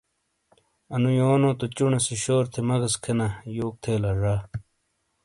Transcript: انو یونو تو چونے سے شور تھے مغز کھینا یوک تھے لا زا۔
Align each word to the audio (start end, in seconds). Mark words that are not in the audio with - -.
انو 0.93 1.09
یونو 1.19 1.49
تو 1.59 1.65
چونے 1.75 1.99
سے 2.05 2.15
شور 2.23 2.43
تھے 2.51 2.61
مغز 2.69 2.93
کھینا 3.03 3.27
یوک 3.57 3.73
تھے 3.83 3.93
لا 4.03 4.11
زا۔ 4.21 4.35